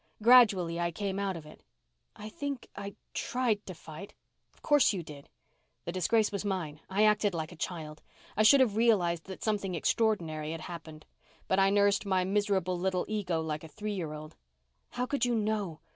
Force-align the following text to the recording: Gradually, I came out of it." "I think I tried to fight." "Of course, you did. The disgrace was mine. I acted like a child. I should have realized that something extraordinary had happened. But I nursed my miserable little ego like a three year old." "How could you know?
Gradually, 0.19 0.79
I 0.79 0.89
came 0.89 1.19
out 1.19 1.37
of 1.37 1.45
it." 1.45 1.61
"I 2.15 2.27
think 2.27 2.67
I 2.75 2.95
tried 3.13 3.63
to 3.67 3.75
fight." 3.75 4.15
"Of 4.51 4.63
course, 4.63 4.93
you 4.93 5.03
did. 5.03 5.29
The 5.85 5.91
disgrace 5.91 6.31
was 6.31 6.43
mine. 6.43 6.79
I 6.89 7.03
acted 7.03 7.35
like 7.35 7.51
a 7.51 7.55
child. 7.55 8.01
I 8.35 8.41
should 8.41 8.61
have 8.61 8.75
realized 8.75 9.25
that 9.25 9.43
something 9.43 9.75
extraordinary 9.75 10.53
had 10.53 10.61
happened. 10.61 11.05
But 11.47 11.59
I 11.59 11.69
nursed 11.69 12.07
my 12.07 12.23
miserable 12.23 12.79
little 12.79 13.05
ego 13.07 13.41
like 13.41 13.63
a 13.63 13.67
three 13.67 13.93
year 13.93 14.13
old." 14.13 14.35
"How 14.89 15.05
could 15.05 15.23
you 15.23 15.35
know? 15.35 15.81